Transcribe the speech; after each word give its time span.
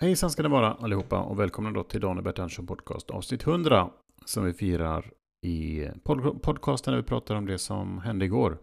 Hejsan 0.00 0.30
ska 0.30 0.42
ni 0.42 0.48
vara 0.48 0.72
allihopa 0.72 1.20
och 1.20 1.40
välkomna 1.40 1.70
då 1.70 1.82
till 1.82 2.00
Daniel 2.00 2.24
Bertansson 2.24 2.66
Podcast 2.66 3.10
avsnitt 3.10 3.46
100 3.46 3.90
som 4.24 4.44
vi 4.44 4.52
firar 4.52 5.10
i 5.46 5.86
pod 6.02 6.42
podcasten 6.42 6.92
där 6.92 7.00
vi 7.00 7.06
pratar 7.06 7.34
om 7.34 7.46
det 7.46 7.58
som 7.58 7.98
hände 7.98 8.24
igår, 8.24 8.58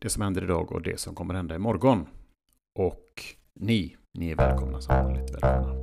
det 0.00 0.08
som 0.08 0.22
händer 0.22 0.44
idag 0.44 0.72
och 0.72 0.82
det 0.82 1.00
som 1.00 1.14
kommer 1.14 1.34
hända 1.34 1.54
imorgon. 1.54 2.06
Och 2.78 3.22
ni, 3.54 3.96
ni 4.14 4.30
är 4.30 4.36
välkomna 4.36 4.80
som 4.80 4.94
vanligt. 4.94 5.30
Välkomna. 5.42 5.82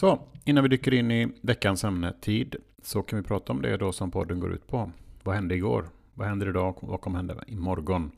Så, 0.00 0.20
innan 0.44 0.62
vi 0.64 0.68
dyker 0.68 0.94
in 0.94 1.10
i 1.10 1.32
veckans 1.40 1.84
ämne 1.84 2.12
tid 2.20 2.56
så 2.82 3.02
kan 3.02 3.18
vi 3.18 3.28
prata 3.28 3.52
om 3.52 3.62
det 3.62 3.76
då 3.76 3.92
som 3.92 4.10
podden 4.10 4.40
går 4.40 4.52
ut 4.52 4.66
på. 4.66 4.92
Vad 5.22 5.34
hände 5.34 5.54
igår? 5.54 5.88
Vad 6.14 6.28
händer 6.28 6.48
idag? 6.48 6.78
Vad 6.80 7.00
kommer 7.00 7.16
hända 7.16 7.44
imorgon? 7.46 8.10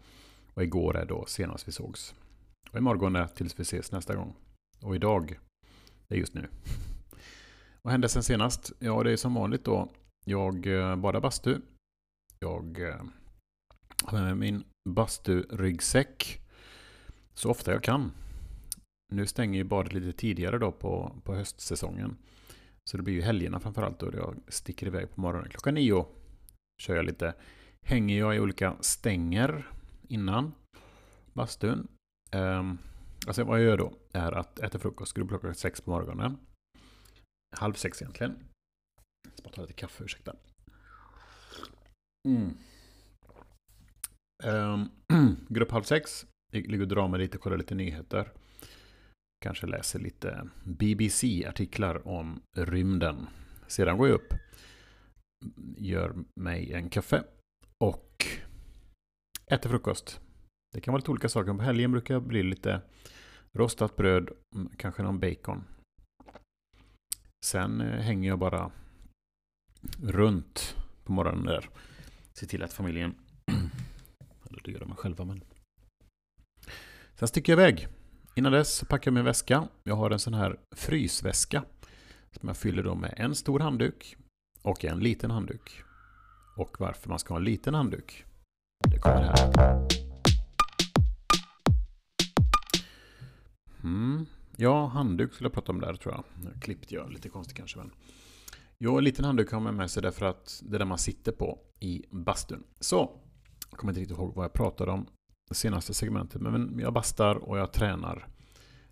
Och 0.54 0.62
igår 0.62 0.96
är 0.96 1.06
då 1.06 1.24
senast 1.26 1.68
vi 1.68 1.72
sågs. 1.72 2.14
Och 2.70 2.78
imorgon 2.78 3.16
är 3.16 3.26
tills 3.26 3.58
vi 3.58 3.62
ses 3.62 3.92
nästa 3.92 4.14
gång. 4.14 4.34
Och 4.82 4.96
idag 4.96 5.38
är 6.08 6.16
just 6.16 6.34
nu. 6.34 6.48
Vad 7.82 7.92
hände 7.92 8.08
sen 8.08 8.22
senast? 8.22 8.72
Ja, 8.78 9.02
det 9.02 9.12
är 9.12 9.16
som 9.16 9.34
vanligt 9.34 9.64
då. 9.64 9.88
Jag 10.24 10.66
eh, 10.66 10.96
badar 10.96 11.20
bastu. 11.20 11.60
Jag 12.40 12.88
eh, 12.88 13.02
har 14.04 14.18
med 14.18 14.36
mig 14.36 14.50
min 14.50 14.64
basturyggsäck 14.88 16.40
så 17.34 17.50
ofta 17.50 17.72
jag 17.72 17.82
kan. 17.82 18.12
Nu 19.12 19.26
stänger 19.26 19.58
ju 19.58 19.64
badet 19.64 19.92
lite 19.92 20.18
tidigare 20.18 20.58
då 20.58 20.72
på, 20.72 21.16
på 21.24 21.34
höstsäsongen. 21.34 22.16
Så 22.90 22.96
det 22.96 23.02
blir 23.02 23.14
ju 23.14 23.22
helgerna 23.22 23.60
framförallt 23.60 23.98
då 23.98 24.10
jag 24.12 24.36
sticker 24.48 24.86
iväg 24.86 25.14
på 25.14 25.20
morgonen. 25.20 25.50
Klockan 25.50 25.74
nio 25.74 26.06
kör 26.82 26.96
jag 26.96 27.04
lite. 27.04 27.34
Hänger 27.86 28.18
jag 28.18 28.36
i 28.36 28.40
olika 28.40 28.76
stänger 28.80 29.68
innan 30.08 30.54
bastun. 31.32 31.88
Um, 32.32 32.78
alltså 33.26 33.44
vad 33.44 33.58
jag 33.60 33.66
gör 33.66 33.76
då 33.76 33.92
är 34.12 34.32
att 34.32 34.58
äta 34.58 34.78
frukost, 34.78 35.14
grubb 35.14 35.28
klockan 35.28 35.54
sex 35.54 35.80
på 35.80 35.90
morgonen. 35.90 36.38
Halv 37.56 37.74
sex 37.74 38.02
egentligen. 38.02 38.36
Jag 39.24 39.32
ska 39.32 39.42
bara 39.42 39.54
ta 39.54 39.60
lite 39.60 39.72
kaffe, 39.72 40.04
ursäkta. 40.04 40.36
Mm. 42.28 42.56
Ehm, 44.44 44.90
um, 45.12 45.36
grupp 45.48 45.70
halv 45.70 45.82
sex. 45.82 46.26
Ligger 46.52 46.80
och 46.80 46.88
drar 46.88 47.08
mig 47.08 47.20
lite, 47.20 47.38
kollar 47.38 47.56
lite 47.56 47.74
nyheter. 47.74 48.32
Kanske 49.42 49.66
läser 49.66 49.98
lite 49.98 50.48
BBC-artiklar 50.64 52.08
om 52.08 52.42
rymden. 52.56 53.26
Sedan 53.66 53.98
går 53.98 54.08
jag 54.08 54.14
upp, 54.14 54.34
gör 55.76 56.14
mig 56.40 56.72
en 56.72 56.90
kaffe 56.90 57.24
och 57.84 58.26
äter 59.46 59.70
frukost. 59.70 60.20
Det 60.72 60.80
kan 60.80 60.92
vara 60.92 60.98
lite 60.98 61.10
olika 61.10 61.28
saker. 61.28 61.54
På 61.54 61.62
helgen 61.62 61.92
brukar 61.92 62.14
det 62.14 62.20
bli 62.20 62.42
lite 62.42 62.82
rostat 63.58 63.96
bröd, 63.96 64.30
mm, 64.56 64.72
kanske 64.76 65.02
någon 65.02 65.20
bacon. 65.20 65.64
Sen 67.44 67.80
eh, 67.80 68.00
hänger 68.00 68.28
jag 68.28 68.38
bara 68.38 68.70
runt 70.02 70.76
på 71.04 71.12
morgonen 71.12 71.44
där. 71.44 71.68
Ser 72.38 72.46
till 72.46 72.62
att 72.62 72.72
familjen, 72.72 73.14
eller 74.48 74.62
det 74.64 74.70
gör 74.70 74.80
de 74.80 74.96
själva 74.96 75.24
men. 75.24 75.44
Sen 77.14 77.28
sticker 77.28 77.52
jag 77.52 77.60
iväg 77.60 77.88
Innan 78.34 78.52
dess 78.52 78.84
packar 78.88 79.10
jag 79.10 79.14
min 79.14 79.24
väska. 79.24 79.68
Jag 79.84 79.96
har 79.96 80.10
en 80.10 80.18
sån 80.18 80.34
här 80.34 80.56
frysväska. 80.76 81.64
Som 82.30 82.48
jag 82.48 82.56
fyller 82.56 82.82
då 82.82 82.94
med 82.94 83.14
en 83.16 83.34
stor 83.34 83.60
handduk 83.60 84.16
och 84.62 84.84
en 84.84 85.00
liten 85.00 85.30
handduk. 85.30 85.82
Och 86.56 86.80
varför 86.80 87.08
man 87.08 87.18
ska 87.18 87.34
ha 87.34 87.38
en 87.38 87.44
liten 87.44 87.74
handduk, 87.74 88.24
det 88.90 88.98
kommer 88.98 89.22
här. 89.22 89.52
Mm. 93.82 94.26
Ja, 94.56 94.86
handduk 94.86 95.34
skulle 95.34 95.46
jag 95.46 95.54
prata 95.54 95.72
om 95.72 95.80
där 95.80 95.94
tror 95.94 96.14
jag. 96.14 96.24
Nu 96.44 96.60
klippte 96.60 96.94
jag 96.94 97.12
lite 97.12 97.28
konstigt 97.28 97.56
kanske. 97.56 97.78
Men... 97.78 97.90
Jo, 98.78 98.98
en 98.98 99.04
liten 99.04 99.24
handduk 99.24 99.52
har 99.52 99.60
man 99.60 99.76
med 99.76 99.90
sig 99.90 100.02
därför 100.02 100.26
att 100.26 100.62
det 100.62 100.76
är 100.76 100.78
där 100.78 100.86
man 100.86 100.98
sitter 100.98 101.32
på 101.32 101.58
i 101.80 102.04
bastun. 102.10 102.64
Så, 102.80 103.20
jag 103.70 103.78
kommer 103.78 103.90
inte 103.90 104.00
riktigt 104.00 104.18
ihåg 104.18 104.34
vad 104.34 104.44
jag 104.44 104.52
pratade 104.52 104.92
om 104.92 105.06
senaste 105.50 105.94
segmentet. 105.94 106.40
Men 106.40 106.78
jag 106.78 106.92
bastar 106.92 107.34
och 107.34 107.58
jag 107.58 107.72
tränar. 107.72 108.28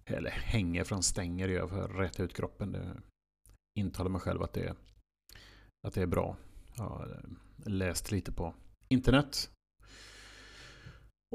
Eller 0.04 0.30
hänger 0.30 0.84
från 0.84 1.02
stänger 1.02 1.48
gör 1.48 1.66
för 1.66 1.84
att 1.84 1.98
rätta 2.00 2.22
ut 2.22 2.36
kroppen. 2.36 2.72
Det 2.72 2.96
intalar 3.78 4.10
mig 4.10 4.20
själv 4.20 4.42
att 4.42 4.52
det, 4.52 4.60
är, 4.60 4.74
att 5.86 5.94
det 5.94 6.02
är 6.02 6.06
bra. 6.06 6.36
Jag 6.76 6.84
har 6.84 7.20
eh, 7.64 7.72
läst 7.72 8.12
lite 8.12 8.32
på 8.32 8.54
internet. 8.88 9.50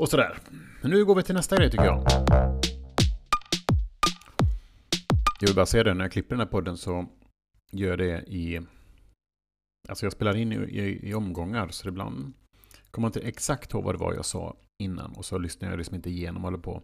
Och 0.02 0.10
sådär. 0.10 0.38
Men 0.82 0.92
nu 0.92 1.06
går 1.06 1.16
vi 1.16 1.24
till 1.24 1.36
nästa 1.36 1.58
grej 1.58 1.72
tycker 1.72 1.86
jag. 1.86 2.04
Jag 5.40 5.48
vill 5.48 5.56
bara 5.56 5.66
säga 5.66 5.84
det, 5.84 5.94
när 5.94 6.06
jag 6.06 6.12
klipper 6.12 6.30
den 6.30 6.40
här 6.40 6.52
podden 6.52 6.78
så 6.78 7.06
gör 7.72 7.90
jag 7.90 7.98
det 7.98 8.24
i... 8.28 8.62
Alltså 9.90 10.06
jag 10.06 10.14
spelar 10.14 10.36
in 10.36 10.52
i, 10.52 10.56
i, 10.56 11.10
i 11.10 11.14
omgångar, 11.14 11.68
så 11.70 11.88
ibland 11.88 12.34
kommer 12.96 13.08
inte 13.08 13.20
exakt 13.20 13.74
ihåg 13.74 13.84
vad 13.84 13.96
det 13.96 14.00
var 14.00 14.14
jag 14.14 14.26
sa 14.26 14.58
innan 14.84 15.16
och 15.16 15.26
så 15.26 15.38
lyssnar 15.38 15.70
jag 15.70 15.78
liksom 15.78 15.96
inte 15.96 16.10
igenom 16.10 16.46
och 16.46 16.52
håller 16.52 16.64
på. 16.64 16.84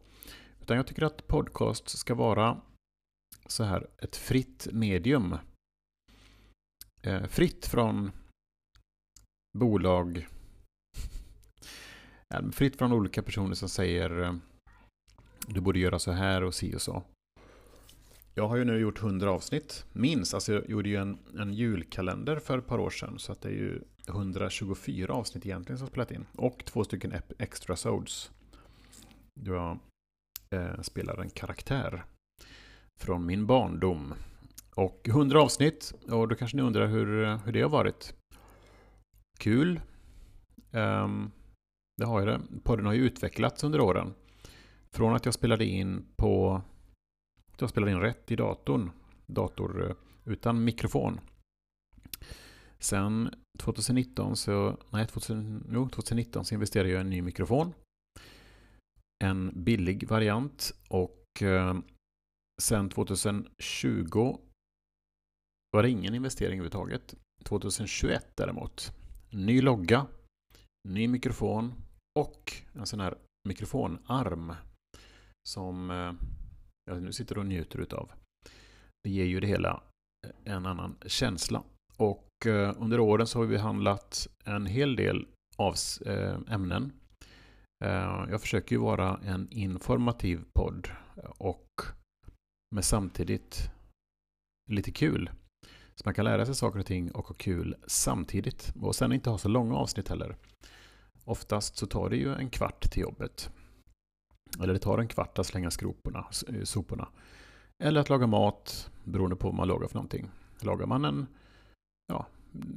Utan 0.62 0.78
jag 0.78 0.88
tycker 0.88 1.04
att 1.04 1.28
podcast 1.28 1.90
ska 1.90 2.16
vara 2.16 2.62
så 3.46 3.64
här 3.64 3.88
ett 3.98 4.16
fritt 4.16 4.68
medium. 4.72 5.38
Eh, 7.02 7.26
fritt 7.26 7.66
från 7.66 8.12
bolag. 9.58 10.28
fritt 12.54 12.78
från 12.78 12.94
olika 12.94 13.24
personer 13.24 13.56
som 13.56 13.70
säger 13.70 14.22
eh, 14.22 14.36
du 15.48 15.62
borde 15.62 15.80
göra 15.80 16.00
så 16.00 16.12
här 16.12 16.44
och 16.44 16.54
si 16.54 16.76
och 16.76 16.82
så. 16.82 17.04
Jag 18.34 18.48
har 18.48 18.56
ju 18.56 18.64
nu 18.64 18.80
gjort 18.80 19.02
100 19.02 19.32
avsnitt, 19.32 19.86
minst. 19.94 20.34
Alltså 20.34 20.54
jag 20.54 20.70
gjorde 20.70 20.90
ju 20.90 20.96
en, 20.96 21.18
en 21.40 21.54
julkalender 21.54 22.40
för 22.40 22.58
ett 22.58 22.68
par 22.68 22.80
år 22.80 22.90
sedan. 22.90 23.20
Så 23.20 23.32
att 23.32 23.42
det 23.42 23.50
är 23.50 23.54
ju 23.54 23.82
124 24.08 25.14
avsnitt 25.14 25.46
egentligen 25.46 25.78
som 25.78 25.88
spelat 25.88 26.12
in. 26.12 26.26
Och 26.38 26.66
två 26.66 26.84
stycken 26.84 27.14
extra 27.38 27.76
sods. 27.76 28.32
Jag 29.40 29.80
eh, 30.56 30.82
spelar 30.82 31.18
en 31.18 31.30
karaktär 31.30 32.04
från 33.02 33.26
min 33.26 33.46
barndom. 33.46 34.14
Och 34.76 35.10
100 35.10 35.42
avsnitt, 35.42 35.94
och 36.10 36.28
då 36.28 36.36
kanske 36.36 36.58
ni 36.58 36.64
undrar 36.64 36.88
hur, 36.88 37.38
hur 37.46 37.52
det 37.52 37.62
har 37.62 37.70
varit. 37.70 38.14
Kul. 39.40 39.82
Um, 40.72 41.32
det 41.98 42.06
har 42.06 42.20
ju 42.20 42.26
det. 42.26 42.42
Podden 42.64 42.86
har 42.86 42.94
ju 42.94 43.06
utvecklats 43.06 43.64
under 43.64 43.82
åren. 43.82 44.14
Från 44.96 45.16
att 45.16 45.26
jag 45.26 45.34
spelade 45.34 45.66
in 45.66 46.06
på 46.18 46.62
jag 47.58 47.70
spelar 47.70 47.90
in 47.90 48.00
rätt 48.00 48.32
i 48.32 48.36
datorn. 48.36 48.92
Dator 49.26 49.90
eh, 49.90 49.96
utan 50.26 50.64
mikrofon. 50.64 51.20
Sen 52.80 53.36
2019 53.60 54.36
så, 54.36 54.78
nej 54.90 55.08
2000, 55.08 55.68
jo, 55.74 55.90
2019 55.90 56.46
så 56.46 56.54
investerade 56.54 56.90
jag 56.90 56.98
i 56.98 57.02
en 57.02 57.10
ny 57.10 57.22
mikrofon. 57.22 57.74
En 59.24 59.64
billig 59.64 60.08
variant 60.08 60.74
och 60.90 61.42
eh, 61.42 61.78
sen 62.62 62.90
2020 62.90 64.38
var 65.72 65.84
det 65.84 65.90
ingen 65.90 66.16
investering 66.16 66.60
överhuvudtaget. 66.60 67.16
2021 67.44 68.32
däremot. 68.38 68.94
Ny 69.30 69.62
logga, 69.62 70.08
ny 70.90 71.08
mikrofon 71.08 71.74
och 72.20 72.54
en 72.74 72.86
sån 72.86 73.00
här 73.00 73.18
mikrofonarm 73.48 74.56
som 75.48 75.92
eh, 75.92 76.14
jag 76.96 77.04
nu 77.04 77.12
sitter 77.12 77.38
och 77.38 77.46
njuter 77.46 77.80
utav. 77.80 78.12
Det 79.04 79.10
ger 79.10 79.26
ju 79.26 79.40
det 79.40 79.48
hela 79.48 79.84
en 80.44 80.66
annan 80.66 80.96
känsla. 81.06 81.64
Och 81.98 82.46
eh, 82.46 82.76
under 82.78 83.00
åren 83.00 83.28
så 83.28 83.40
har 83.40 83.46
vi 83.46 83.56
behandlat 83.56 84.28
en 84.46 84.66
hel 84.66 84.96
del 84.96 85.28
av 85.58 85.76
eh, 86.06 86.38
ämnen. 86.50 86.92
Eh, 87.84 88.26
jag 88.30 88.42
försöker 88.42 88.76
ju 88.76 88.82
vara 88.82 89.20
en 89.26 89.48
informativ 89.52 90.44
podd 90.54 90.90
och 91.38 91.68
med 92.76 92.86
samtidigt 92.86 93.72
lite 94.70 94.92
kul. 94.92 95.30
Så 95.96 96.02
man 96.06 96.14
kan 96.14 96.26
lära 96.26 96.46
sig 96.46 96.56
saker 96.56 96.80
och 96.80 96.86
ting 96.86 97.12
och 97.12 97.28
ha 97.28 97.36
kul 97.36 97.76
samtidigt. 97.88 98.74
Och 98.82 98.96
sen 98.96 99.14
inte 99.14 99.30
ha 99.30 99.38
så 99.38 99.50
långa 99.50 99.76
avsnitt 99.76 100.10
heller. 100.10 100.36
Oftast 101.26 101.78
så 101.78 101.88
tar 101.88 102.10
det 102.10 102.18
ju 102.18 102.34
en 102.34 102.50
kvart 102.50 102.92
till 102.92 103.02
jobbet. 103.02 103.52
Eller 104.60 104.74
det 104.74 104.80
tar 104.80 104.98
en 104.98 105.08
kvart 105.08 105.40
att 105.40 105.46
slänga 105.46 105.72
skroporna, 105.72 106.26
eh, 106.48 106.64
soporna. 106.64 107.08
Eller 107.84 108.02
att 108.02 108.10
laga 108.10 108.28
mat, 108.28 108.92
beroende 109.04 109.36
på 109.36 109.48
vad 109.48 109.56
man 109.56 109.68
lagar 109.68 109.88
för 109.88 109.96
någonting. 109.96 110.30
Lagar 110.60 110.86
man 110.86 111.06
en, 111.06 111.28
ja, 112.08 112.26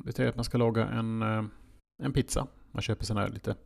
vi 0.04 0.12
säger 0.12 0.30
att 0.30 0.36
man 0.36 0.44
ska 0.44 0.58
laga 0.58 0.88
en, 0.88 1.22
eh, 1.22 1.44
en 2.02 2.12
pizza. 2.12 2.46
Man 2.72 2.82
köper 2.82 3.04
sådana 3.04 3.26
här 3.26 3.32
lite 3.32 3.56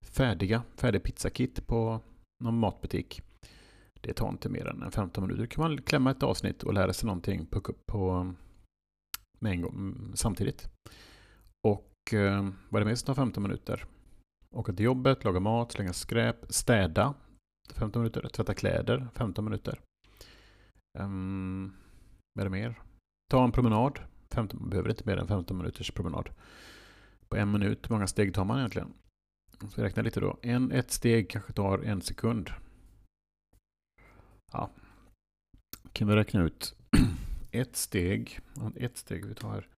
färdiga, 0.00 0.62
färdig 0.76 1.02
pizzakit 1.02 1.66
på 1.66 2.00
någon 2.44 2.58
matbutik. 2.58 3.22
Det 4.00 4.12
tar 4.12 4.28
inte 4.28 4.48
mer 4.48 4.66
än 4.66 4.90
15 4.90 5.24
minuter. 5.24 5.42
Då 5.42 5.48
kan 5.48 5.64
man 5.64 5.82
klämma 5.82 6.10
ett 6.10 6.22
avsnitt 6.22 6.62
och 6.62 6.74
lära 6.74 6.92
sig 6.92 7.06
någonting 7.06 7.46
på, 7.46 7.60
på, 7.86 8.34
med 9.38 9.52
en 9.52 9.60
gång, 9.60 9.74
mm, 9.74 10.12
samtidigt. 10.14 10.68
Och 11.66 12.14
eh, 12.14 12.48
vad 12.68 12.80
är 12.80 12.84
det 12.84 12.88
mer 12.88 12.94
som 12.94 13.06
tar 13.06 13.14
15 13.14 13.42
minuter? 13.42 13.84
Åka 14.54 14.72
till 14.72 14.84
jobbet, 14.84 15.24
laga 15.24 15.40
mat, 15.40 15.72
slänga 15.72 15.92
skräp, 15.92 16.36
städa 16.48 17.14
15 17.72 18.02
minuter, 18.02 18.28
tvätta 18.28 18.54
kläder 18.54 19.08
15 19.14 19.44
minuter. 19.44 19.80
Um, 20.98 21.72
vad 22.34 22.40
är 22.40 22.50
det 22.50 22.50
mer? 22.50 22.82
Ta 23.30 23.44
en 23.44 23.52
promenad. 23.52 24.00
15, 24.30 24.60
man 24.60 24.70
behöver 24.70 24.90
inte 24.90 25.06
mer 25.06 25.16
än 25.16 25.28
15 25.28 25.58
minuters 25.58 25.90
promenad. 25.90 26.30
På 27.28 27.36
en 27.36 27.52
minut, 27.52 27.90
hur 27.90 27.94
många 27.94 28.06
steg 28.06 28.34
tar 28.34 28.44
man 28.44 28.58
egentligen? 28.58 28.94
Så 29.70 29.82
räkna 29.82 30.02
lite 30.02 30.20
då. 30.20 30.38
En, 30.42 30.72
ett 30.72 30.90
steg 30.90 31.30
kanske 31.30 31.52
tar 31.52 31.78
en 31.78 32.02
sekund. 32.02 32.50
Ja. 34.52 34.70
Kan 35.92 36.08
vi 36.08 36.14
räkna 36.14 36.42
ut. 36.42 36.76
ett 37.50 37.76
steg. 37.76 38.40
Ett 38.76 38.96
steg 38.96 39.24
vi 39.24 39.34
tar. 39.34 39.68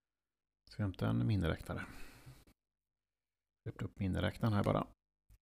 Ska 0.71 0.83
hämta 0.83 1.09
en 1.09 1.27
miniräknare. 1.27 1.87
Öppna 3.69 3.87
upp 3.87 3.99
miniräknaren 3.99 4.55
här 4.55 4.65
bara. 4.65 4.87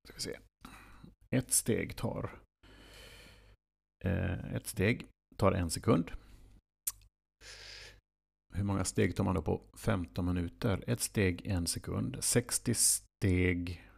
Ska 0.04 0.14
vi 0.14 0.20
se. 0.20 0.38
Ett 1.36 1.52
steg 1.52 1.96
tar 1.96 2.38
eh, 4.04 4.54
ett 4.54 4.66
steg 4.66 5.06
tar 5.36 5.52
en 5.52 5.70
sekund. 5.70 6.10
Hur 8.54 8.64
många 8.64 8.84
steg 8.84 9.16
tar 9.16 9.24
man 9.24 9.34
då 9.34 9.42
på 9.42 9.62
15 9.74 10.24
minuter? 10.26 10.84
Ett 10.86 11.00
steg 11.00 11.46
en 11.46 11.66
sekund. 11.66 12.16
60 12.20 12.74
steg 12.74 13.88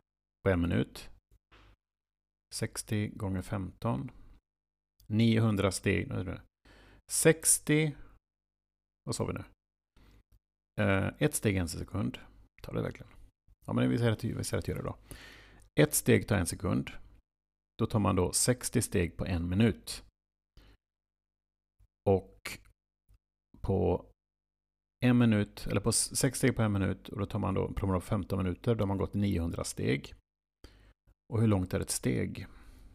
på 0.44 0.50
en 0.50 0.61
minut. 0.61 1.11
60 2.55 3.08
gånger 3.08 3.43
15. 3.43 4.11
900 5.06 5.73
steg. 5.73 6.12
60. 7.11 7.96
Vad 9.05 9.14
sa 9.14 9.26
vi 9.26 9.32
nu? 9.32 9.44
Eh, 10.81 11.12
ett 11.19 11.34
steg 11.34 11.56
en 11.56 11.69
sekund. 11.69 12.19
Tar 12.62 12.75
det 12.75 12.82
verkligen? 12.82 13.12
Ja, 13.67 13.73
men 13.73 13.91
vi 13.91 13.99
säger 13.99 14.12
att, 14.12 14.25
vi 14.25 14.44
säger 14.44 14.58
att 14.58 14.67
det 14.67 14.82
då. 14.82 14.96
Ett 15.81 15.94
steg 15.94 16.29
tar 16.29 16.37
en 16.37 16.46
sekund. 16.46 16.91
Då 17.79 17.87
tar 17.87 17.99
man 17.99 18.17
då 18.17 18.33
60 18.33 18.83
steg 18.83 19.17
på 19.17 19.27
en 19.27 19.49
minut. 19.49 20.05
Och 22.09 22.59
på 23.61 24.07
en 25.05 25.19
minut, 25.19 25.67
eller 25.67 25.81
på 25.81 25.93
6 25.93 26.39
steg 26.39 26.57
på 26.57 26.63
en 26.63 26.73
minut, 26.73 27.09
och 27.09 27.19
då 27.19 27.27
tar 27.27 27.39
man 27.39 27.55
då 27.55 27.73
promenad 27.73 28.03
15 28.03 28.39
minuter, 28.39 28.75
då 28.75 28.83
har 28.83 28.87
man 28.89 28.99
gått 28.99 29.15
900 29.15 29.65
steg. 29.65 30.15
Och 31.33 31.41
hur 31.41 31.49
långt 31.49 31.75
är 31.75 31.81
ett 31.81 31.91
steg? 31.91 32.47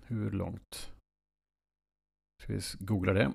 Hur 0.03 0.31
långt? 0.31 0.91
Ska 2.41 2.53
vi 2.53 2.59
googla 2.79 3.13
det. 3.13 3.33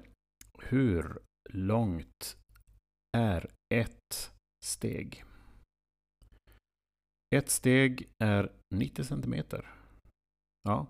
Hur 0.59 1.19
långt 1.51 2.37
är 3.17 3.51
ett 3.75 4.33
steg? 4.65 5.25
Ett 7.35 7.51
steg 7.51 8.09
är 8.19 8.53
90 8.75 9.05
centimeter. 9.05 9.75
Ja, 10.63 10.87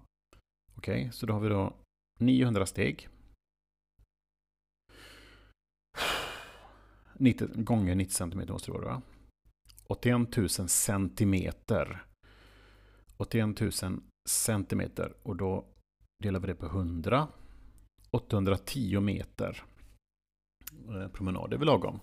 okej, 0.79 1.01
okay, 1.01 1.13
så 1.13 1.27
då 1.27 1.33
har 1.33 1.41
vi 1.41 1.49
då 1.49 1.73
900 2.19 2.67
steg. 2.67 3.09
90 7.15 7.49
gånger 7.55 7.95
90 7.95 8.13
centimeter 8.13 8.53
måste 8.53 8.71
det 8.71 8.79
vara 8.79 8.85
va? 8.85 9.03
81 9.87 10.37
000 10.37 10.49
centimeter. 10.49 12.05
81 13.17 13.61
000 13.61 13.73
centimeter 14.29 15.15
och 15.23 15.37
då 15.37 15.65
delar 16.23 16.41
vi 16.41 16.47
det 16.47 16.55
på 16.55 16.67
100. 16.67 17.29
810 18.11 19.01
meter 19.01 19.65
eh, 20.89 21.09
promenad, 21.09 21.51
det 21.51 21.57
är 21.57 21.59
väl 21.59 21.67
lagom. 21.67 22.01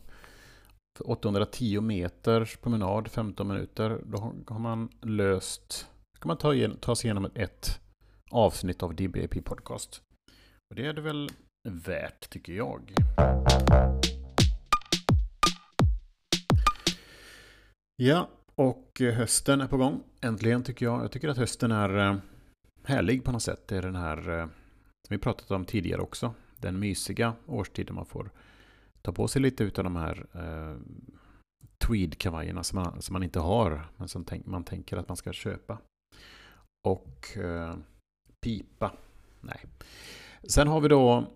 För 0.97 1.09
810 1.09 1.81
meters 1.81 2.57
promenad, 2.57 3.07
15 3.07 3.47
minuter, 3.47 4.01
då 4.05 4.17
har 4.47 4.59
man 4.59 4.89
löst... 5.01 5.87
Då 6.13 6.19
kan 6.19 6.27
man 6.27 6.37
ta, 6.37 6.53
ta 6.81 6.95
sig 6.95 7.07
igenom 7.07 7.31
ett 7.35 7.84
avsnitt 8.31 8.83
av 8.83 8.95
DBAP 8.95 9.45
Podcast. 9.45 10.01
Och 10.69 10.75
det 10.75 10.85
är 10.85 10.93
det 10.93 11.01
väl 11.01 11.29
värt, 11.69 12.29
tycker 12.29 12.53
jag. 12.53 12.93
Ja, 17.95 18.29
och 18.55 19.01
eh, 19.01 19.13
hösten 19.13 19.61
är 19.61 19.67
på 19.67 19.77
gång. 19.77 20.03
Äntligen 20.21 20.63
tycker 20.63 20.85
jag. 20.85 21.03
Jag 21.03 21.11
tycker 21.11 21.29
att 21.29 21.37
hösten 21.37 21.71
är 21.71 21.97
eh, 21.97 22.17
härlig 22.83 23.23
på 23.23 23.31
något 23.31 23.43
sätt. 23.43 23.67
Det 23.67 23.77
är 23.77 23.81
den 23.81 23.95
här, 23.95 24.21
som 25.07 25.09
vi 25.09 25.17
pratat 25.17 25.51
om 25.51 25.65
tidigare 25.65 26.01
också, 26.01 26.33
den 26.57 26.79
mysiga 26.79 27.33
årstiden 27.45 27.95
man 27.95 28.05
får 28.05 28.31
ta 29.01 29.11
på 29.11 29.27
sig 29.27 29.41
lite 29.41 29.63
av 29.63 29.83
de 29.83 29.95
här 29.95 30.25
eh, 30.33 30.77
tweedkavajerna 31.87 32.63
som 32.63 32.79
man, 32.79 33.01
som 33.01 33.13
man 33.13 33.23
inte 33.23 33.39
har, 33.39 33.87
men 33.97 34.07
som 34.07 34.23
tänk, 34.23 34.45
man 34.45 34.63
tänker 34.63 34.97
att 34.97 35.07
man 35.07 35.17
ska 35.17 35.33
köpa. 35.33 35.77
Och 36.87 37.37
eh, 37.37 37.75
pipa. 38.45 38.91
Nej. 39.41 39.65
Sen 40.43 40.67
har 40.67 40.81
vi 40.81 40.87
då 40.87 41.27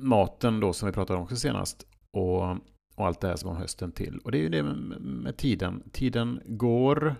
maten 0.00 0.60
då 0.60 0.72
som 0.72 0.86
vi 0.86 0.92
pratade 0.92 1.16
om 1.16 1.22
också 1.22 1.36
senast. 1.36 1.86
Och 2.12 2.56
och 2.98 3.06
allt 3.06 3.20
det 3.20 3.28
här 3.28 3.36
som 3.36 3.50
har 3.50 3.56
hösten 3.56 3.92
till. 3.92 4.18
Och 4.18 4.32
det 4.32 4.38
är 4.38 4.42
ju 4.42 4.48
det 4.48 4.62
med, 4.62 5.00
med 5.00 5.36
tiden. 5.36 5.82
Tiden 5.92 6.40
går. 6.46 7.14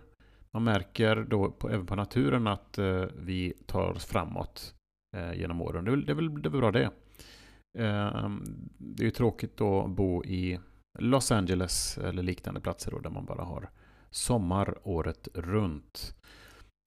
Man 0.50 0.64
märker 0.64 1.16
då 1.16 1.50
på, 1.50 1.70
även 1.70 1.86
på 1.86 1.96
naturen 1.96 2.46
att 2.46 2.78
eh, 2.78 3.04
vi 3.16 3.52
tar 3.66 3.90
oss 3.90 4.04
framåt 4.04 4.74
eh, 5.16 5.32
genom 5.32 5.62
åren. 5.62 5.84
Det 5.84 5.92
är, 5.92 5.96
det, 5.96 6.12
är 6.12 6.14
väl, 6.14 6.42
det 6.42 6.48
är 6.48 6.50
väl 6.50 6.60
bra 6.60 6.70
det. 6.70 6.90
Eh, 7.78 8.30
det 8.78 9.02
är 9.02 9.04
ju 9.04 9.10
tråkigt 9.10 9.60
att 9.60 9.90
bo 9.90 10.24
i 10.24 10.58
Los 10.98 11.32
Angeles 11.32 11.98
eller 11.98 12.22
liknande 12.22 12.60
platser 12.60 12.90
då, 12.90 12.98
där 12.98 13.10
man 13.10 13.24
bara 13.24 13.42
har 13.42 13.70
sommar 14.10 14.78
året 14.82 15.28
runt. 15.34 16.14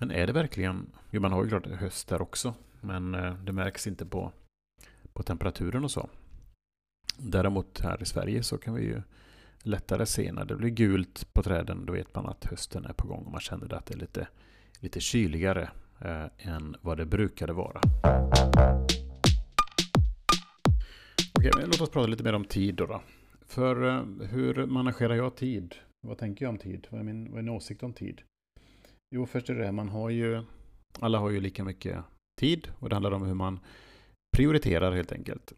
Men 0.02 0.12
är 0.12 0.28
det 0.28 0.34
verkligen, 0.34 0.92
jo 1.12 1.22
man 1.22 1.32
har 1.32 1.44
ju 1.44 1.50
klart 1.50 1.68
höst 1.68 2.08
där 2.08 2.22
också, 2.22 2.54
men 2.80 3.16
eh, 3.16 3.34
det 3.34 3.52
märks 3.52 3.88
inte 3.88 4.06
på, 4.06 4.32
på 5.14 5.24
temperaturen 5.24 5.84
och 5.84 5.92
så. 5.92 6.10
Däremot 7.18 7.80
här 7.80 8.02
i 8.02 8.06
Sverige 8.06 8.44
så 8.44 8.58
kan 8.58 8.74
vi 8.74 8.84
ju 8.84 9.02
lättare 9.64 10.06
se 10.06 10.32
när 10.32 10.46
det 10.46 10.56
blir 10.56 10.70
gult 10.70 11.34
på 11.34 11.44
träden. 11.44 11.86
Då 11.86 11.94
vet 11.94 12.16
man 12.16 12.26
att 12.26 12.46
hösten 12.46 12.86
är 12.86 12.94
på 12.94 13.08
gång 13.08 13.26
och 13.26 13.32
man 13.32 13.42
känner 13.42 13.74
att 13.74 13.86
det 13.86 13.94
är 13.94 13.98
lite, 13.98 14.28
lite 14.80 15.00
kyligare 15.00 15.70
eh, 16.00 16.26
än 16.38 16.76
vad 16.82 16.98
det 16.98 17.06
brukade 17.06 17.54
vara. 17.54 17.82
Okej, 21.38 21.52
men 21.56 21.66
låt 21.66 21.82
oss 21.82 21.90
prata 21.90 22.08
lite 22.08 22.24
mer 22.24 22.34
om 22.34 22.46
tid 22.46 22.76
då. 22.76 22.86
då. 22.86 23.02
För 23.48 23.88
eh, 23.88 24.28
hur 24.28 24.66
managerar 24.66 25.16
jag 25.16 25.36
tid? 25.36 25.76
Vad 26.08 26.18
tänker 26.18 26.46
jag 26.46 26.50
om 26.50 26.58
tid? 26.58 26.88
Vad 26.90 27.00
är 27.00 27.04
min, 27.04 27.32
vad 27.32 27.40
är 27.40 27.44
min 27.44 27.56
åsikt 27.56 27.84
om 27.84 27.94
tid? 27.94 28.22
Jo, 29.16 29.26
först 29.26 29.50
är 29.50 29.56
det 29.56 29.72
man 29.72 29.90
har 29.90 30.10
ju, 30.10 30.44
alla 31.00 31.20
har 31.20 31.30
ju 31.30 31.40
lika 31.40 31.64
mycket 31.64 32.04
tid 32.40 32.72
och 32.80 32.90
det 32.90 32.96
handlar 32.96 33.12
om 33.12 33.26
hur 33.26 33.34
man 33.34 33.60
prioriterar 34.38 34.92
helt 34.92 35.12
enkelt. 35.12 35.54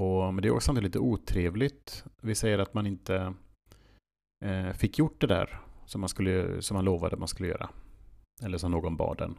Och, 0.00 0.34
men 0.34 0.42
det 0.42 0.48
är 0.48 0.54
också 0.54 0.72
lite 0.72 0.98
otrevligt. 0.98 2.04
Vi 2.22 2.34
säger 2.34 2.58
att 2.58 2.74
man 2.74 2.86
inte 2.86 3.34
eh, 4.44 4.70
fick 4.70 4.98
gjort 4.98 5.20
det 5.20 5.26
där 5.26 5.60
som 5.86 6.00
man, 6.00 6.08
skulle, 6.08 6.62
som 6.62 6.74
man 6.74 6.84
lovade 6.84 7.16
man 7.16 7.28
skulle 7.28 7.48
göra. 7.48 7.70
Eller 8.42 8.58
som 8.58 8.70
någon 8.70 8.96
bad 8.96 9.20
en. 9.20 9.38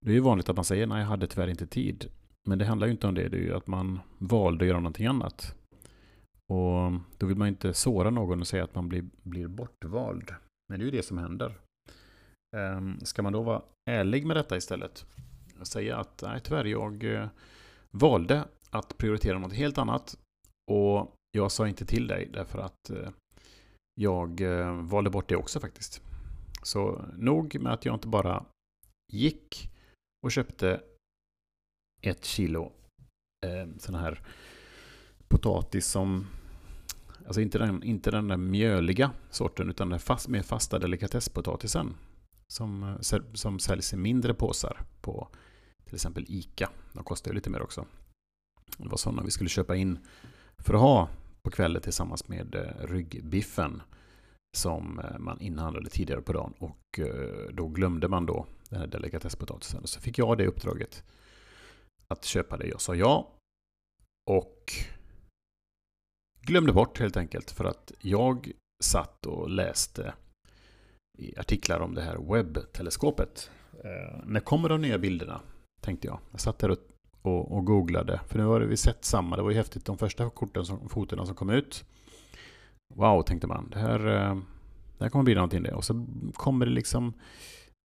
Det 0.00 0.10
är 0.10 0.14
ju 0.14 0.20
vanligt 0.20 0.48
att 0.48 0.56
man 0.56 0.64
säger 0.64 0.86
nej, 0.86 1.00
jag 1.00 1.06
hade 1.06 1.26
tyvärr 1.26 1.48
inte 1.48 1.66
tid. 1.66 2.10
Men 2.48 2.58
det 2.58 2.64
handlar 2.64 2.86
ju 2.86 2.92
inte 2.92 3.06
om 3.06 3.14
det, 3.14 3.28
det 3.28 3.36
är 3.36 3.42
ju 3.42 3.54
att 3.54 3.66
man 3.66 4.00
valde 4.18 4.64
att 4.64 4.68
göra 4.68 4.80
någonting 4.80 5.06
annat. 5.06 5.54
Och 6.48 6.92
då 7.18 7.26
vill 7.26 7.36
man 7.36 7.48
inte 7.48 7.74
såra 7.74 8.10
någon 8.10 8.40
och 8.40 8.46
säga 8.46 8.64
att 8.64 8.74
man 8.74 8.88
blir, 8.88 9.04
blir 9.22 9.48
bortvald. 9.48 10.30
Men 10.68 10.78
det 10.78 10.82
är 10.82 10.84
ju 10.84 10.90
det 10.90 11.02
som 11.02 11.18
händer. 11.18 11.58
Ehm, 12.56 13.00
ska 13.00 13.22
man 13.22 13.32
då 13.32 13.42
vara 13.42 13.62
ärlig 13.90 14.26
med 14.26 14.36
detta 14.36 14.56
istället? 14.56 15.06
Och 15.60 15.66
säga 15.66 15.96
att 15.96 16.22
nej, 16.22 16.40
tyvärr, 16.40 16.64
jag 16.64 17.14
eh, 17.14 17.28
valde 17.90 18.44
att 18.70 18.98
prioritera 18.98 19.38
något 19.38 19.52
helt 19.52 19.78
annat. 19.78 20.18
Och 20.70 21.14
jag 21.30 21.52
sa 21.52 21.68
inte 21.68 21.86
till 21.86 22.06
dig 22.06 22.28
därför 22.32 22.58
att 22.58 22.90
eh, 22.90 23.10
jag 23.94 24.40
eh, 24.40 24.72
valde 24.72 25.10
bort 25.10 25.28
det 25.28 25.36
också 25.36 25.60
faktiskt. 25.60 26.02
Så 26.62 27.04
nog 27.16 27.60
med 27.60 27.72
att 27.72 27.84
jag 27.84 27.94
inte 27.94 28.08
bara 28.08 28.44
gick 29.12 29.70
och 30.22 30.32
köpte 30.32 30.80
ett 32.02 32.24
kilo 32.24 32.72
eh, 33.46 33.68
sån 33.78 33.94
här 33.94 34.22
potatis 35.28 35.86
som 35.86 36.26
Alltså 37.26 37.40
inte 37.40 37.58
den, 37.58 37.82
inte 37.82 38.10
den 38.10 38.28
där 38.28 38.36
mjöliga 38.36 39.10
sorten 39.30 39.70
utan 39.70 39.88
den 39.88 39.98
fast, 39.98 40.28
mer 40.28 40.42
fasta 40.42 40.78
delikatesspotatisen. 40.78 41.94
Som, 42.52 42.82
eh, 42.82 43.20
som 43.34 43.58
säljs 43.58 43.92
i 43.92 43.96
mindre 43.96 44.34
påsar 44.34 44.80
på 45.00 45.28
till 45.84 45.94
exempel 45.94 46.24
ICA. 46.28 46.70
De 46.92 47.04
kostar 47.04 47.30
ju 47.30 47.34
lite 47.34 47.50
mer 47.50 47.62
också. 47.62 47.86
Det 48.76 48.88
var 48.88 48.96
sådana 48.96 49.22
vi 49.22 49.30
skulle 49.30 49.50
köpa 49.50 49.76
in 49.76 49.98
för 50.58 50.74
att 50.74 50.80
ha 50.80 51.08
på 51.42 51.50
kvällen 51.50 51.82
tillsammans 51.82 52.28
med 52.28 52.54
eh, 52.54 52.86
ryggbiffen. 52.86 53.82
Som 54.56 54.98
eh, 54.98 55.18
man 55.18 55.40
inhandlade 55.40 55.90
tidigare 55.90 56.22
på 56.22 56.32
dagen. 56.32 56.54
Och 56.58 57.00
då 57.52 57.68
glömde 57.68 58.08
man 58.08 58.26
då 58.26 58.46
den 58.68 58.80
här 58.80 58.86
delikatesspotatisen. 58.86 59.86
Så 59.86 60.00
fick 60.00 60.18
jag 60.18 60.38
det 60.38 60.46
uppdraget 60.46 61.04
att 62.08 62.24
köpa 62.24 62.56
det. 62.56 62.66
Jag 62.66 62.80
sa 62.80 62.94
ja. 62.94 63.32
Och 64.30 64.72
glömde 66.40 66.72
bort 66.72 66.98
helt 66.98 67.16
enkelt 67.16 67.50
för 67.50 67.64
att 67.64 67.92
jag 68.00 68.52
satt 68.84 69.26
och 69.26 69.50
läste 69.50 70.14
i 71.18 71.38
artiklar 71.38 71.80
om 71.80 71.94
det 71.94 72.02
här 72.02 72.16
webbteleskopet. 72.32 73.50
Eh, 73.84 74.18
när 74.24 74.40
kommer 74.40 74.68
de 74.68 74.80
nya 74.80 74.98
bilderna? 74.98 75.40
Tänkte 75.80 76.06
jag. 76.06 76.18
Jag 76.30 76.40
satt 76.40 76.58
där 76.58 76.70
och, 76.70 76.78
och, 77.22 77.56
och 77.56 77.64
googlade. 77.64 78.20
För 78.26 78.38
nu 78.38 78.44
har 78.44 78.60
vi 78.60 78.76
sett 78.76 79.04
samma. 79.04 79.36
Det 79.36 79.42
var 79.42 79.50
ju 79.50 79.56
häftigt 79.56 79.84
de 79.84 79.98
första 79.98 80.30
korten 80.30 80.64
som, 80.64 80.88
fotona 80.88 81.26
som 81.26 81.34
kom 81.34 81.50
ut. 81.50 81.84
Wow, 82.94 83.22
tänkte 83.22 83.46
man. 83.46 83.70
Det 83.70 83.78
här, 83.78 84.06
eh, 84.06 84.36
det 84.98 85.04
här 85.04 85.08
kommer 85.08 85.24
bli 85.24 85.34
någonting 85.34 85.62
det. 85.62 85.74
Och 85.74 85.84
så 85.84 86.06
kommer 86.34 86.66
det 86.66 86.72
liksom 86.72 87.12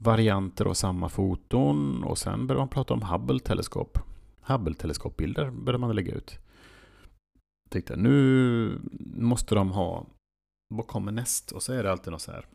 varianter 0.03 0.65
av 0.65 0.73
samma 0.73 1.09
foton. 1.09 2.03
Och 2.03 2.17
sen 2.17 2.47
börjar 2.47 2.61
man 2.61 2.69
prata 2.69 2.93
om 2.93 3.01
Hubble-teleskop. 3.01 3.99
Hubble-teleskopbilder 4.45 5.51
började 5.51 5.77
man 5.77 5.95
lägga 5.95 6.13
ut. 6.13 6.39
Jag 7.63 7.71
tänkte 7.71 7.95
nu 7.95 8.79
måste 9.15 9.55
de 9.55 9.71
ha 9.71 10.05
vad 10.69 10.87
kommer 10.87 11.11
näst? 11.11 11.51
Och 11.51 11.63
så 11.63 11.73
är 11.73 11.83
det 11.83 11.91
alltid 11.91 12.11
något 12.11 12.21
så 12.21 12.31
här. 12.31 12.45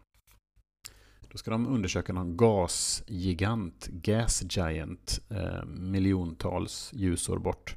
Då 1.30 1.38
ska 1.38 1.50
de 1.50 1.66
undersöka 1.66 2.12
någon 2.12 2.36
gasgigant, 2.36 3.86
gas 3.86 4.44
giant, 4.50 5.20
eh, 5.30 5.64
miljontals 5.64 6.90
ljusår 6.94 7.38
bort. 7.38 7.76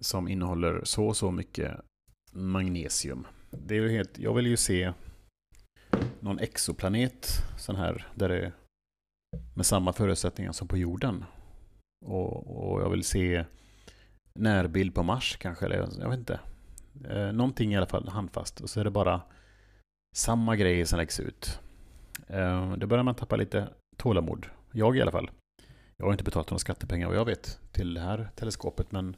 Som 0.00 0.28
innehåller 0.28 0.80
så 0.84 1.06
och 1.06 1.16
så 1.16 1.30
mycket 1.30 1.80
magnesium. 2.32 3.26
Det 3.50 3.76
är 3.76 3.80
ju 3.80 3.90
helt, 3.90 4.18
jag 4.18 4.34
vill 4.34 4.46
ju 4.46 4.56
se 4.56 4.92
någon 6.20 6.38
exoplanet 6.38 7.26
sån 7.58 7.76
här, 7.76 8.06
där 8.14 8.28
det 8.28 8.38
är 8.38 8.52
med 9.54 9.66
samma 9.66 9.92
förutsättningar 9.92 10.52
som 10.52 10.68
på 10.68 10.76
jorden. 10.76 11.24
Och, 12.04 12.72
och 12.72 12.82
jag 12.82 12.90
vill 12.90 13.04
se 13.04 13.44
närbild 14.34 14.94
på 14.94 15.02
Mars 15.02 15.36
kanske, 15.36 15.64
eller 15.64 15.76
jag 16.00 16.10
vet 16.10 16.18
inte. 16.18 16.40
Eh, 17.08 17.32
någonting 17.32 17.72
i 17.72 17.76
alla 17.76 17.86
fall 17.86 18.08
handfast. 18.08 18.60
Och 18.60 18.70
så 18.70 18.80
är 18.80 18.84
det 18.84 18.90
bara 18.90 19.20
samma 20.16 20.56
grejer 20.56 20.84
som 20.84 20.98
läggs 20.98 21.20
ut. 21.20 21.60
Ehm, 22.28 22.78
då 22.78 22.86
börjar 22.86 23.04
man 23.04 23.14
tappa 23.14 23.36
lite 23.36 23.68
tålamod. 23.96 24.46
Jag 24.72 24.96
i 24.96 25.02
alla 25.02 25.10
fall. 25.10 25.30
Jag 25.96 26.06
har 26.06 26.12
inte 26.12 26.24
betalat 26.24 26.50
några 26.50 26.58
skattepengar 26.58 27.08
vad 27.08 27.16
jag 27.16 27.24
vet 27.24 27.58
till 27.72 27.94
det 27.94 28.00
här 28.00 28.30
teleskopet 28.34 28.92
men 28.92 29.16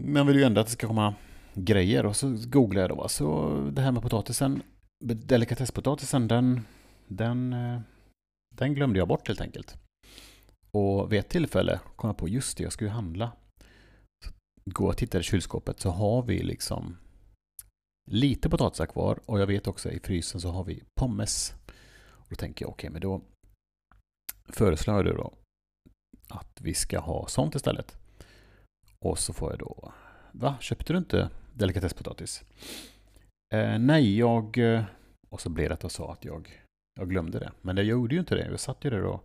man 0.00 0.26
vill 0.26 0.36
ju 0.36 0.42
ändå 0.42 0.60
att 0.60 0.66
det 0.66 0.72
ska 0.72 0.86
komma 0.86 1.14
grejer 1.54 2.06
och 2.06 2.16
så 2.16 2.36
googlar 2.46 2.80
jag 2.80 2.90
då. 2.90 3.08
Så 3.08 3.58
det 3.72 3.82
här 3.82 3.92
med 3.92 4.02
potatisen, 4.02 4.62
delikatesspotatisen, 5.04 6.28
den, 6.28 6.60
den, 7.06 7.52
eh, 7.52 7.80
den 8.54 8.74
glömde 8.74 8.98
jag 8.98 9.08
bort 9.08 9.28
helt 9.28 9.40
enkelt. 9.40 9.76
Och 10.70 11.12
vid 11.12 11.20
ett 11.20 11.28
tillfälle 11.28 11.80
kom 11.96 12.08
jag 12.08 12.16
på, 12.16 12.28
just 12.28 12.58
det, 12.58 12.62
jag 12.64 12.72
ska 12.72 12.84
ju 12.84 12.90
handla. 12.90 13.32
Så 14.24 14.30
går 14.64 14.88
och 14.88 14.96
tittar 14.96 15.20
i 15.20 15.22
kylskåpet 15.22 15.80
så 15.80 15.90
har 15.90 16.22
vi 16.22 16.42
liksom 16.42 16.96
lite 18.10 18.50
potatisar 18.50 18.86
kvar 18.86 19.20
och 19.26 19.40
jag 19.40 19.46
vet 19.46 19.66
också 19.66 19.90
i 19.90 20.00
frysen 20.00 20.40
så 20.40 20.50
har 20.50 20.64
vi 20.64 20.82
pommes. 21.00 21.54
Och 21.94 22.26
då 22.28 22.36
tänker 22.36 22.64
jag 22.64 22.70
okej, 22.70 22.88
okay, 22.88 22.92
men 22.92 23.00
då 23.00 23.22
föreslår 24.48 25.06
jag 25.06 25.16
då 25.16 25.32
att 26.28 26.60
vi 26.60 26.74
ska 26.74 26.98
ha 26.98 27.26
sånt 27.26 27.54
istället. 27.54 27.96
Och 28.98 29.18
så 29.18 29.32
får 29.32 29.50
jag 29.52 29.58
då, 29.58 29.92
va, 30.32 30.56
köpte 30.60 30.92
du 30.92 30.98
inte 30.98 31.30
delikatesspotatis? 31.54 32.44
Eh, 33.54 33.78
nej, 33.78 34.18
jag... 34.18 34.58
Eh, 34.58 34.84
och 35.30 35.40
så 35.40 35.48
blev 35.48 35.68
det 35.68 35.74
att 35.74 35.82
jag 35.82 35.92
sa 35.92 36.12
att 36.12 36.24
jag, 36.24 36.62
jag 36.94 37.10
glömde 37.10 37.38
det. 37.38 37.52
Men 37.60 37.76
jag 37.76 37.86
gjorde 37.86 38.14
ju 38.14 38.20
inte 38.20 38.34
det. 38.34 38.46
Jag 38.46 38.60
satt 38.60 38.84
ju 38.84 38.90
där 38.90 39.04
och 39.04 39.24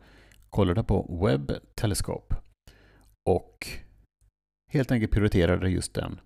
kollade 0.49 0.83
på 0.83 1.25
Webb 1.25 1.51
Telescope. 1.75 2.35
Och 3.29 3.67
helt 4.71 4.91
enkelt 4.91 5.11
prioriterade 5.11 5.69
just 5.69 5.93
den 5.93 6.19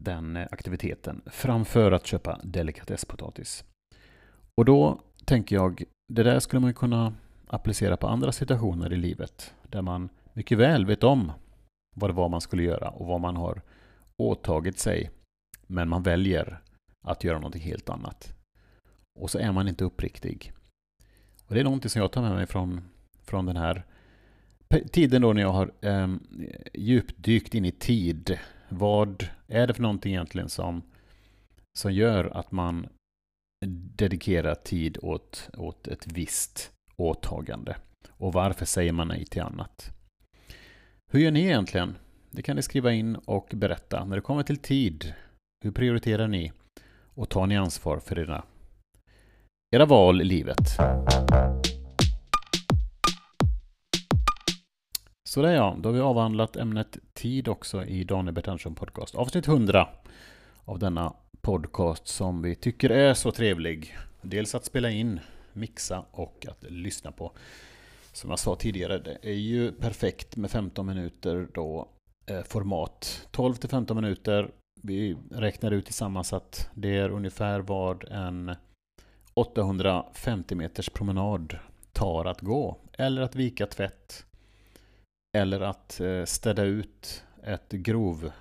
den 0.00 0.36
eh, 0.36 0.46
aktiviteten 0.50 1.22
framför 1.26 1.92
att 1.92 2.06
köpa 2.06 2.40
delikatesspotatis. 2.42 3.64
Och 4.54 4.64
då 4.64 5.00
tänker 5.24 5.56
jag, 5.56 5.84
det 6.12 6.22
där 6.22 6.40
skulle 6.40 6.60
man 6.60 6.74
kunna 6.74 7.14
applicera 7.46 7.96
på 7.96 8.08
andra 8.08 8.32
situationer 8.32 8.92
i 8.92 8.96
livet 8.96 9.54
där 9.62 9.82
man 9.82 10.08
mycket 10.32 10.58
väl 10.58 10.86
vet 10.86 11.04
om 11.04 11.32
vad 11.96 12.10
det 12.10 12.14
var 12.14 12.28
man 12.28 12.40
skulle 12.40 12.62
göra 12.62 12.88
och 12.88 13.06
vad 13.06 13.20
man 13.20 13.36
har 13.36 13.62
åtagit 14.22 14.78
sig 14.78 15.10
men 15.66 15.88
man 15.88 16.02
väljer 16.02 16.60
att 17.06 17.24
göra 17.24 17.38
någonting 17.38 17.62
helt 17.62 17.88
annat. 17.88 18.36
Och 19.20 19.30
så 19.30 19.38
är 19.38 19.52
man 19.52 19.68
inte 19.68 19.84
uppriktig. 19.84 20.52
Och 21.46 21.54
Det 21.54 21.60
är 21.60 21.64
någonting 21.64 21.90
som 21.90 22.02
jag 22.02 22.12
tar 22.12 22.22
med 22.22 22.34
mig 22.34 22.46
från, 22.46 22.80
från 23.22 23.46
den 23.46 23.56
här 23.56 23.84
tiden 24.92 25.22
då 25.22 25.32
när 25.32 25.42
jag 25.42 25.52
har 25.52 25.72
eh, 25.80 26.08
djupdykt 26.74 27.54
in 27.54 27.64
i 27.64 27.72
tid 27.72 28.38
vad 28.68 29.28
är 29.48 29.66
det 29.66 29.74
för 29.74 29.82
någonting 29.82 30.12
egentligen 30.12 30.48
som, 30.48 30.82
som 31.78 31.92
gör 31.92 32.24
att 32.24 32.52
man 32.52 32.86
dedikerar 33.96 34.54
tid 34.54 34.98
åt, 35.02 35.50
åt 35.56 35.88
ett 35.88 36.06
visst 36.06 36.72
åtagande? 36.96 37.76
Och 38.10 38.32
varför 38.32 38.64
säger 38.64 38.92
man 38.92 39.08
nej 39.08 39.24
till 39.24 39.42
annat? 39.42 39.90
Hur 41.10 41.20
gör 41.20 41.30
ni 41.30 41.44
egentligen? 41.44 41.96
Det 42.30 42.42
kan 42.42 42.56
ni 42.56 42.62
skriva 42.62 42.92
in 42.92 43.16
och 43.16 43.48
berätta. 43.54 44.04
När 44.04 44.16
det 44.16 44.22
kommer 44.22 44.42
till 44.42 44.56
tid, 44.56 45.14
hur 45.64 45.70
prioriterar 45.70 46.28
ni? 46.28 46.52
Och 47.14 47.28
tar 47.28 47.46
ni 47.46 47.56
ansvar 47.56 47.98
för 47.98 48.18
era, 48.18 48.44
era 49.76 49.86
val 49.86 50.20
i 50.20 50.24
livet? 50.24 50.78
Sådär 55.36 55.52
ja, 55.54 55.76
då 55.78 55.88
har 55.88 55.94
vi 55.94 56.00
avhandlat 56.00 56.56
ämnet 56.56 56.98
tid 57.14 57.48
också 57.48 57.84
i 57.84 58.04
Daniel 58.04 58.34
Bertansson 58.34 58.74
podcast. 58.74 59.14
Avsnitt 59.14 59.48
100 59.48 59.88
av 60.64 60.78
denna 60.78 61.12
podcast 61.40 62.08
som 62.08 62.42
vi 62.42 62.54
tycker 62.54 62.90
är 62.90 63.14
så 63.14 63.32
trevlig. 63.32 63.96
Dels 64.22 64.54
att 64.54 64.64
spela 64.64 64.90
in, 64.90 65.20
mixa 65.52 66.04
och 66.10 66.46
att 66.48 66.64
lyssna 66.70 67.12
på. 67.12 67.32
Som 68.12 68.30
jag 68.30 68.38
sa 68.38 68.56
tidigare, 68.56 68.98
det 68.98 69.18
är 69.22 69.34
ju 69.34 69.72
perfekt 69.72 70.36
med 70.36 70.50
15 70.50 70.86
minuter 70.86 71.48
då 71.54 71.88
eh, 72.26 72.42
format. 72.42 73.28
12 73.30 73.54
till 73.54 73.70
15 73.70 73.96
minuter. 73.96 74.50
Vi 74.82 75.16
räknar 75.30 75.70
ut 75.70 75.84
tillsammans 75.84 76.32
att 76.32 76.70
det 76.74 76.96
är 76.96 77.10
ungefär 77.10 77.60
vad 77.60 78.04
en 78.04 78.54
850 79.34 80.54
meters 80.54 80.88
promenad 80.88 81.58
tar 81.92 82.24
att 82.24 82.40
gå. 82.40 82.76
Eller 82.92 83.22
att 83.22 83.34
vika 83.34 83.66
tvätt 83.66 84.26
eller 85.36 85.60
att 85.60 86.00
eh, 86.00 86.24
städa 86.24 86.64
ut 86.64 87.24
ett 87.42 87.72
grov, 87.72 88.32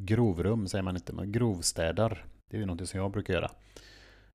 grovrum, 0.00 0.68
säger 0.68 0.82
man 0.82 0.96
inte, 0.96 1.12
men 1.12 1.32
grovstädar. 1.32 2.26
Det 2.50 2.56
är 2.56 2.60
ju 2.60 2.66
någonting 2.66 2.86
som 2.86 3.00
jag 3.00 3.10
brukar 3.10 3.34
göra. 3.34 3.50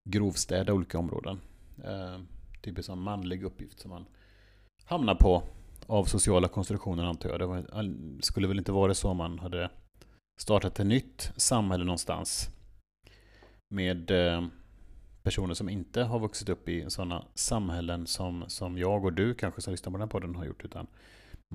Grovstäda 0.09 0.73
olika 0.73 0.99
områden. 0.99 1.41
Eh, 1.83 2.19
typ 2.61 2.89
en 2.89 2.99
manlig 2.99 3.43
uppgift 3.43 3.79
som 3.79 3.91
man 3.91 4.05
hamnar 4.85 5.15
på 5.15 5.43
av 5.87 6.05
sociala 6.05 6.47
konstruktioner 6.47 7.03
antar 7.03 7.29
jag. 7.29 7.39
Det 7.39 7.45
var, 7.45 7.65
skulle 8.21 8.47
väl 8.47 8.57
inte 8.57 8.71
vara 8.71 8.93
så 8.93 9.09
om 9.09 9.17
man 9.17 9.39
hade 9.39 9.69
startat 10.41 10.79
ett 10.79 10.87
nytt 10.87 11.31
samhälle 11.35 11.83
någonstans 11.83 12.49
med 13.69 14.11
eh, 14.11 14.47
personer 15.23 15.53
som 15.53 15.69
inte 15.69 16.03
har 16.03 16.19
vuxit 16.19 16.49
upp 16.49 16.69
i 16.69 16.89
sådana 16.89 17.25
samhällen 17.33 18.07
som, 18.07 18.43
som 18.47 18.77
jag 18.77 19.05
och 19.05 19.13
du 19.13 19.33
kanske 19.33 19.61
som 19.61 19.71
lyssnar 19.71 19.91
på 19.91 19.97
den 19.97 20.07
här 20.07 20.11
podden 20.11 20.35
har 20.35 20.45
gjort 20.45 20.65
utan 20.65 20.87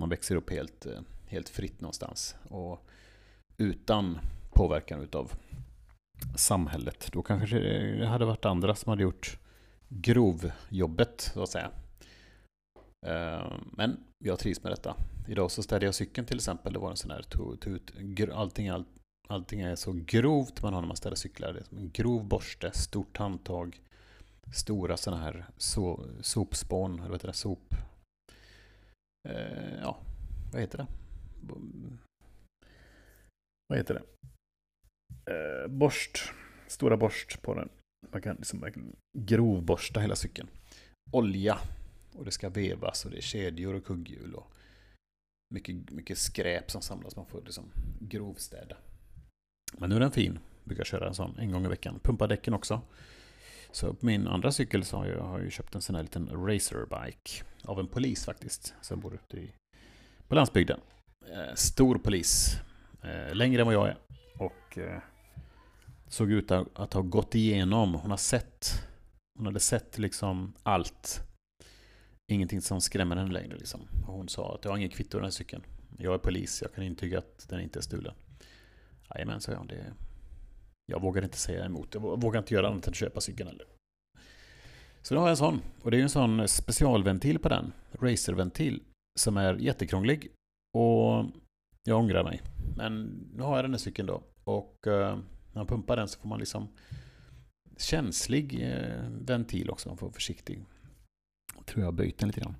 man 0.00 0.08
växer 0.08 0.37
upp 0.37 0.50
helt, 0.50 0.87
eh, 0.87 1.00
helt 1.26 1.49
fritt 1.49 1.80
någonstans. 1.80 2.37
Och 2.49 2.87
utan 3.56 4.18
påverkan 4.52 5.00
utav 5.00 5.32
samhället. 6.37 7.08
Då 7.12 7.22
kanske 7.22 7.58
det 7.58 8.06
hade 8.06 8.25
varit 8.25 8.44
andra 8.44 8.75
som 8.75 8.90
hade 8.90 9.02
gjort 9.02 9.38
grovjobbet, 9.88 11.30
så 11.34 11.42
att 11.42 11.49
säga. 11.49 11.70
Eh, 13.06 13.52
men 13.72 13.96
jag 14.25 14.38
trivs 14.38 14.62
med 14.62 14.72
detta. 14.72 14.96
Idag 15.28 15.50
så 15.50 15.62
städade 15.62 15.84
jag 15.84 15.94
cykeln 15.94 16.26
till 16.26 16.37
exempel. 16.37 16.72
Det 16.72 16.78
var 16.78 16.90
en 16.90 16.96
sån 16.96 17.11
här 17.11 17.22
tut, 17.22 17.92
allting, 18.32 18.68
all, 18.68 18.84
allting 19.28 19.61
är 19.61 19.76
så 19.76 19.92
grovt 19.92 20.62
man 20.62 20.75
har 20.75 20.80
när 20.80 20.88
man 20.88 20.96
städar 20.96 21.16
cyklar. 21.16 21.52
Det 21.52 21.61
är 21.61 21.64
som 21.64 21.78
en 21.78 21.90
grov 21.90 22.25
borste, 22.25 22.70
stort 22.75 23.16
handtag, 23.16 23.80
stora 24.54 24.96
sådana 24.96 25.22
här 25.22 25.46
so, 25.56 26.00
sopspån, 26.20 26.92
eller 26.92 27.02
vad 27.02 27.12
heter 27.12 27.28
det, 27.28 27.34
sop, 27.34 27.75
eh, 29.29 29.75
ja, 29.81 29.99
vad 30.52 30.61
heter 30.61 30.79
det? 30.79 30.87
Vad 33.69 33.79
heter 33.79 33.95
det? 33.95 34.02
Eh, 35.33 35.69
borst. 35.69 36.33
Stora 36.67 36.97
borst 36.97 37.43
på 37.43 37.55
den. 37.55 37.69
Man 38.12 38.23
kan 38.23 38.37
liksom 38.37 38.62
grovborsta 39.19 40.00
hela 40.00 40.17
cykeln. 40.17 40.49
Olja. 41.11 41.59
Och 42.12 42.25
det 42.25 42.31
ska 42.31 42.49
vevas 42.49 43.05
och 43.05 43.11
det 43.11 43.17
är 43.17 43.21
kedjor 43.21 43.75
och 43.75 43.85
kugghjul. 43.85 44.35
Och 44.35 44.52
mycket, 45.55 45.91
mycket 45.91 46.19
skräp 46.19 46.71
som 46.71 46.83
samlas. 46.83 47.17
Man 47.17 47.26
får 47.26 47.43
liksom 47.43 47.73
grovstäda. 48.00 48.76
Men 49.79 49.91
nu 49.91 49.97
är 49.97 50.00
den 50.00 50.11
fin. 50.11 50.38
Brukar 50.64 50.85
köra 50.85 51.09
en 51.09 51.14
sån 51.14 51.38
en 51.38 51.52
gång 51.52 51.64
i 51.64 51.69
veckan. 51.69 52.00
Pumpa 52.02 52.26
däcken 52.26 52.55
också. 52.55 52.81
Så 53.73 53.95
på 53.95 54.07
min 54.07 54.26
andra 54.26 54.52
cykel 54.52 54.85
så 54.85 54.97
har 54.97 55.07
jag, 55.07 55.23
har 55.23 55.41
jag 55.41 55.52
köpt 55.52 55.75
en 55.75 55.83
sån 55.83 55.95
här 55.95 56.02
liten 56.02 56.29
racerbike. 56.29 57.45
Av 57.64 57.81
en 57.81 57.87
polis 57.87 58.25
faktiskt. 58.25 58.75
Som 58.81 59.00
bor 59.00 59.14
ute 59.14 59.37
i, 59.37 59.52
på 60.29 60.35
landsbygden. 60.35 60.81
Eh, 61.31 61.55
stor 61.55 61.99
polis. 61.99 62.57
Eh, 63.02 63.35
längre 63.35 63.61
än 63.61 63.67
vad 63.67 63.75
jag 63.75 63.88
är. 63.88 63.97
Och 64.38 64.79
eh, 64.79 64.99
såg 66.09 66.31
ut 66.31 66.50
att 66.50 66.93
ha 66.93 67.00
gått 67.00 67.35
igenom. 67.35 67.95
Hon 67.95 68.11
har 68.11 68.19
sett. 68.19 68.67
Hon 69.38 69.47
hade 69.47 69.61
sett 69.61 69.99
liksom 69.99 70.52
allt. 70.62 71.21
Ingenting 72.33 72.61
som 72.61 72.81
skrämmer 72.81 73.17
henne 73.17 73.33
längre 73.33 73.57
liksom. 73.57 73.81
Och 74.07 74.14
hon 74.14 74.29
sa 74.29 74.55
att 74.55 74.64
jag 74.64 74.73
har 74.73 74.79
ingen 74.79 74.91
kvitto 74.91 75.19
den 75.19 75.25
här 75.25 75.31
cykeln. 75.31 75.62
Jag 75.99 76.14
är 76.14 76.19
polis, 76.19 76.62
jag 76.62 76.75
kan 76.75 76.85
intyga 76.85 77.19
att 77.19 77.49
den 77.49 77.61
inte 77.61 77.79
är 77.79 77.81
stulen. 77.81 78.14
Jajamän, 79.14 79.41
sa 79.41 79.52
jag. 79.52 79.69
Det... 79.69 79.93
Jag 80.86 81.00
vågar 81.00 81.24
inte 81.24 81.36
säga 81.36 81.64
emot. 81.64 81.94
Jag 81.94 82.20
vågar 82.20 82.38
inte 82.38 82.54
göra 82.54 82.68
annat 82.68 82.86
än 82.86 82.90
att 82.90 82.96
köpa 82.96 83.20
cykeln 83.20 83.48
heller. 83.48 83.66
Så 85.02 85.14
nu 85.14 85.20
har 85.20 85.26
jag 85.26 85.30
en 85.30 85.36
sån. 85.36 85.60
Och 85.82 85.90
det 85.90 85.98
är 85.98 86.02
en 86.02 86.08
sån 86.08 86.48
specialventil 86.48 87.38
på 87.38 87.48
den. 87.48 87.72
Racerventil. 87.92 88.82
Som 89.20 89.36
är 89.36 89.54
jättekrånglig. 89.54 90.30
Och 90.78 91.24
jag 91.84 91.98
ångrar 91.98 92.24
mig. 92.24 92.42
Men 92.76 93.02
nu 93.34 93.42
har 93.42 93.56
jag 93.56 93.64
den 93.64 93.70
här 93.70 93.78
cykeln 93.78 94.06
då. 94.06 94.22
Och 94.44 94.86
eh, 94.86 95.16
när 95.52 95.60
man 95.60 95.66
pumpar 95.66 95.96
den 95.96 96.08
så 96.08 96.20
får 96.20 96.28
man 96.28 96.38
liksom 96.38 96.68
känslig 97.76 98.72
eh, 98.72 99.08
ventil 99.10 99.70
också. 99.70 99.88
Man 99.88 99.98
får 99.98 100.06
vara 100.06 100.14
försiktig. 100.14 100.64
Jag 101.56 101.66
tror 101.66 101.80
jag 101.80 101.86
har 101.86 101.92
böjt 101.92 102.18
den 102.18 102.28
lite 102.28 102.40
grann. 102.40 102.56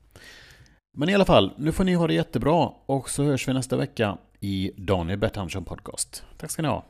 Men 0.99 1.09
i 1.09 1.15
alla 1.15 1.25
fall, 1.25 1.53
nu 1.57 1.73
får 1.73 1.85
ni 1.85 1.95
ha 1.95 2.07
det 2.07 2.15
jättebra 2.15 2.73
och 2.87 3.11
så 3.11 3.23
hörs 3.23 3.49
vi 3.49 3.53
nästa 3.53 3.77
vecka 3.77 4.19
i 4.41 4.73
Daniel 4.77 5.19
Bertandsson 5.19 5.65
Podcast. 5.65 6.25
Tack 6.37 6.51
ska 6.51 6.63
ni 6.63 6.69
ha. 6.69 6.85